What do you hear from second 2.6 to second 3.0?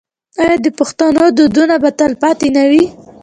وي؟